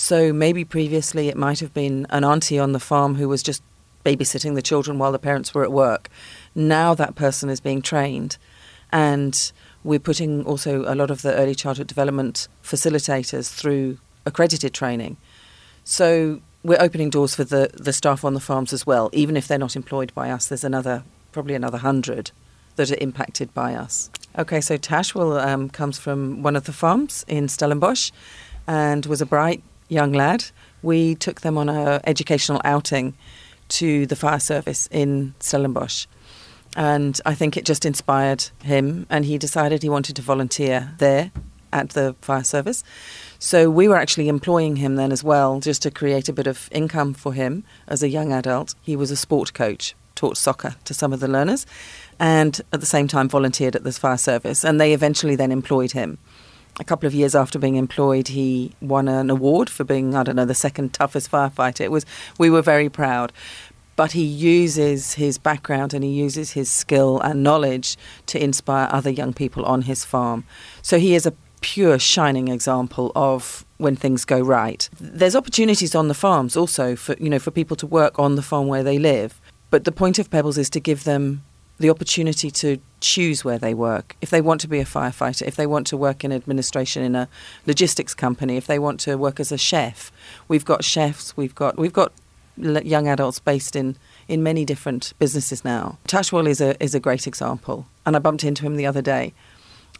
So 0.00 0.32
maybe 0.32 0.64
previously 0.64 1.28
it 1.28 1.36
might 1.36 1.60
have 1.60 1.74
been 1.74 2.06
an 2.08 2.24
auntie 2.24 2.58
on 2.58 2.72
the 2.72 2.80
farm 2.80 3.16
who 3.16 3.28
was 3.28 3.42
just 3.42 3.62
babysitting 4.02 4.54
the 4.54 4.62
children 4.62 4.98
while 4.98 5.12
the 5.12 5.18
parents 5.18 5.52
were 5.52 5.62
at 5.62 5.70
work. 5.70 6.08
Now 6.54 6.94
that 6.94 7.16
person 7.16 7.50
is 7.50 7.60
being 7.60 7.82
trained 7.82 8.38
and 8.90 9.52
we're 9.84 9.98
putting 9.98 10.42
also 10.46 10.90
a 10.90 10.96
lot 10.96 11.10
of 11.10 11.20
the 11.20 11.34
early 11.34 11.54
childhood 11.54 11.86
development 11.86 12.48
facilitators 12.64 13.52
through 13.52 13.98
accredited 14.24 14.72
training. 14.72 15.18
So 15.84 16.40
we're 16.64 16.80
opening 16.80 17.10
doors 17.10 17.34
for 17.34 17.44
the, 17.44 17.68
the 17.74 17.92
staff 17.92 18.24
on 18.24 18.32
the 18.32 18.40
farms 18.40 18.72
as 18.72 18.86
well. 18.86 19.10
Even 19.12 19.36
if 19.36 19.46
they're 19.46 19.58
not 19.58 19.76
employed 19.76 20.14
by 20.14 20.30
us, 20.30 20.48
there's 20.48 20.64
another 20.64 21.02
probably 21.30 21.54
another 21.54 21.78
hundred 21.78 22.30
that 22.76 22.90
are 22.90 22.98
impacted 23.02 23.52
by 23.52 23.74
us. 23.74 24.08
Okay, 24.38 24.62
so 24.62 24.78
Tash 24.78 25.14
will 25.14 25.38
um, 25.38 25.68
comes 25.68 25.98
from 25.98 26.42
one 26.42 26.56
of 26.56 26.64
the 26.64 26.72
farms 26.72 27.22
in 27.28 27.48
Stellenbosch, 27.48 28.10
and 28.66 29.04
was 29.06 29.20
a 29.20 29.26
bright 29.26 29.62
young 29.90 30.12
lad. 30.12 30.46
We 30.82 31.14
took 31.14 31.42
them 31.42 31.58
on 31.58 31.68
a 31.68 32.00
educational 32.04 32.62
outing 32.64 33.14
to 33.68 34.06
the 34.06 34.16
fire 34.16 34.40
service 34.40 34.88
in 34.90 35.34
Stellenbosch. 35.40 36.06
And 36.76 37.20
I 37.26 37.34
think 37.34 37.56
it 37.56 37.64
just 37.64 37.84
inspired 37.84 38.44
him, 38.62 39.06
and 39.10 39.24
he 39.24 39.36
decided 39.38 39.82
he 39.82 39.88
wanted 39.88 40.16
to 40.16 40.22
volunteer 40.22 40.94
there 40.98 41.32
at 41.72 41.90
the 41.90 42.14
fire 42.20 42.44
service. 42.44 42.82
So 43.38 43.70
we 43.70 43.88
were 43.88 43.96
actually 43.96 44.28
employing 44.28 44.76
him 44.76 44.96
then 44.96 45.12
as 45.12 45.24
well, 45.24 45.60
just 45.60 45.82
to 45.82 45.90
create 45.90 46.28
a 46.28 46.32
bit 46.32 46.46
of 46.46 46.68
income 46.72 47.14
for 47.14 47.32
him 47.32 47.64
as 47.88 48.02
a 48.02 48.08
young 48.08 48.32
adult. 48.32 48.74
He 48.82 48.96
was 48.96 49.10
a 49.10 49.16
sport 49.16 49.52
coach 49.54 49.94
taught 50.14 50.36
soccer 50.36 50.76
to 50.84 50.92
some 50.92 51.12
of 51.12 51.20
the 51.20 51.28
learners 51.28 51.64
and 52.18 52.60
at 52.72 52.80
the 52.80 52.86
same 52.86 53.08
time 53.08 53.28
volunteered 53.28 53.74
at 53.74 53.84
this 53.84 53.98
fire 53.98 54.18
service. 54.18 54.64
And 54.64 54.80
they 54.80 54.92
eventually 54.92 55.36
then 55.36 55.50
employed 55.52 55.92
him. 55.92 56.18
A 56.80 56.84
couple 56.84 57.06
of 57.06 57.14
years 57.14 57.34
after 57.34 57.58
being 57.58 57.76
employed, 57.76 58.28
he 58.28 58.72
won 58.80 59.06
an 59.06 59.28
award 59.28 59.68
for 59.68 59.84
being, 59.84 60.14
I 60.14 60.22
don't 60.22 60.34
know, 60.34 60.46
the 60.46 60.54
second 60.54 60.94
toughest 60.94 61.30
firefighter. 61.30 61.82
It 61.82 61.90
was, 61.90 62.06
we 62.38 62.48
were 62.48 62.62
very 62.62 62.88
proud. 62.88 63.32
But 63.96 64.12
he 64.12 64.24
uses 64.24 65.12
his 65.12 65.36
background 65.36 65.92
and 65.92 66.02
he 66.02 66.10
uses 66.10 66.52
his 66.52 66.70
skill 66.70 67.20
and 67.20 67.42
knowledge 67.42 67.98
to 68.26 68.42
inspire 68.42 68.88
other 68.90 69.10
young 69.10 69.34
people 69.34 69.62
on 69.66 69.82
his 69.82 70.06
farm. 70.06 70.44
So 70.80 70.98
he 70.98 71.14
is 71.14 71.26
a 71.26 71.34
pure 71.60 71.98
shining 71.98 72.48
example 72.48 73.12
of 73.14 73.66
when 73.76 73.96
things 73.96 74.24
go 74.24 74.40
right. 74.40 74.88
There's 74.98 75.36
opportunities 75.36 75.94
on 75.94 76.08
the 76.08 76.14
farms 76.14 76.56
also 76.56 76.96
for 76.96 77.14
you 77.20 77.28
know 77.28 77.38
for 77.38 77.50
people 77.50 77.76
to 77.76 77.86
work 77.86 78.18
on 78.18 78.36
the 78.36 78.42
farm 78.42 78.68
where 78.68 78.82
they 78.82 78.98
live. 78.98 79.38
But 79.68 79.84
the 79.84 79.92
point 79.92 80.18
of 80.18 80.30
Pebbles 80.30 80.56
is 80.58 80.70
to 80.70 80.80
give 80.80 81.04
them 81.04 81.42
the 81.80 81.90
opportunity 81.90 82.50
to 82.50 82.78
choose 83.00 83.42
where 83.42 83.58
they 83.58 83.72
work. 83.72 84.14
If 84.20 84.28
they 84.28 84.42
want 84.42 84.60
to 84.60 84.68
be 84.68 84.80
a 84.80 84.84
firefighter, 84.84 85.42
if 85.42 85.56
they 85.56 85.66
want 85.66 85.86
to 85.88 85.96
work 85.96 86.22
in 86.22 86.30
administration 86.30 87.02
in 87.02 87.16
a 87.16 87.26
logistics 87.66 88.14
company, 88.14 88.58
if 88.58 88.66
they 88.66 88.78
want 88.78 89.00
to 89.00 89.16
work 89.16 89.40
as 89.40 89.50
a 89.50 89.56
chef, 89.58 90.12
we've 90.46 90.66
got 90.66 90.84
chefs, 90.84 91.36
we've 91.38 91.54
got 91.54 91.78
we've 91.78 91.94
got 91.94 92.12
young 92.56 93.08
adults 93.08 93.40
based 93.40 93.74
in 93.74 93.96
in 94.28 94.42
many 94.42 94.66
different 94.66 95.14
businesses 95.18 95.64
now. 95.64 95.98
Tashwal 96.06 96.46
is 96.46 96.60
a 96.60 96.80
is 96.84 96.94
a 96.94 97.00
great 97.00 97.26
example, 97.26 97.86
and 98.04 98.14
I 98.14 98.18
bumped 98.18 98.44
into 98.44 98.62
him 98.64 98.76
the 98.76 98.86
other 98.86 99.02
day. 99.02 99.32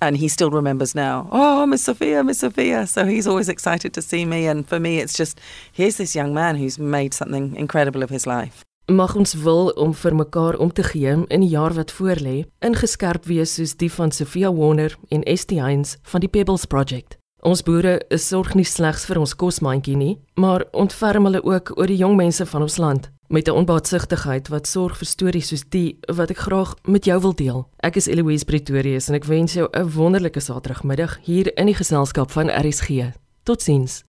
And 0.03 0.17
he 0.17 0.29
still 0.29 0.51
remembers 0.51 0.95
now, 0.95 1.29
oh, 1.31 1.67
Miss 1.67 1.85
Sophia, 1.85 2.25
Miss 2.25 2.39
Sophia. 2.39 2.87
So 2.87 3.05
he's 3.05 3.27
always 3.27 3.51
excited 3.51 3.93
to 3.93 4.01
see 4.01 4.25
me. 4.25 4.47
And 4.47 4.67
for 4.67 4.81
me, 4.81 4.99
it's 4.99 5.13
just, 5.13 5.39
here's 5.71 5.99
this 5.99 6.17
young 6.17 6.33
man 6.33 6.57
who's 6.57 6.79
made 6.79 7.13
something 7.13 7.55
incredible 7.55 8.03
of 8.03 8.09
his 8.09 8.27
life. 8.27 8.65
Mag 8.91 9.15
ons 9.17 9.35
wil 9.35 9.71
om 9.79 9.95
vir 9.95 10.15
mekaar 10.15 10.57
om 10.59 10.73
te 10.73 10.83
gee 10.83 11.15
in 11.29 11.41
die 11.41 11.53
jaar 11.53 11.75
wat 11.75 11.93
voorlê, 11.93 12.45
ingeskerp 12.59 13.25
wees 13.31 13.55
soos 13.55 13.77
die 13.77 13.91
van 13.93 14.11
Sofia 14.11 14.53
Warner 14.53 14.97
en 15.09 15.23
ST 15.37 15.51
Heinz 15.51 15.97
van 16.03 16.21
die 16.21 16.29
Pebbles 16.29 16.67
Project. 16.67 17.17
Ons 17.41 17.63
boere 17.63 18.01
is 18.13 18.27
sorg 18.29 18.53
nie 18.55 18.67
slegs 18.69 19.07
vir 19.09 19.21
ons 19.23 19.33
kosmandjie 19.33 19.97
nie, 19.97 20.19
maar 20.37 20.67
ontferm 20.73 21.25
hulle 21.25 21.41
ook 21.45 21.73
oor 21.79 21.89
die 21.89 22.01
jong 22.03 22.19
mense 22.19 22.45
van 22.47 22.67
ons 22.67 22.77
land 22.77 23.09
met 23.31 23.49
'n 23.49 23.55
onbaatsigtigheid 23.63 24.49
wat 24.49 24.67
sorg 24.67 24.97
vir 24.99 25.07
stories 25.07 25.49
soos 25.49 25.65
die 25.69 25.99
wat 26.17 26.31
ek 26.31 26.39
graag 26.39 26.75
met 26.85 27.05
jou 27.05 27.21
wil 27.21 27.35
deel. 27.35 27.69
Ek 27.79 27.97
is 27.97 28.07
Eloise 28.07 28.45
Pretorius 28.45 29.09
en 29.09 29.15
ek 29.15 29.25
wens 29.25 29.53
jou 29.53 29.69
'n 29.73 29.91
wonderlike 29.91 30.41
Saterdagmiddag 30.41 31.19
hier 31.23 31.57
in 31.57 31.67
die 31.67 31.75
geselskap 31.75 32.31
van 32.31 32.51
RSG. 32.51 33.13
Totsiens. 33.45 34.05